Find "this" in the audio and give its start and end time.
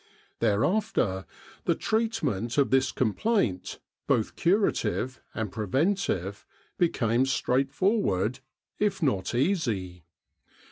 2.71-2.91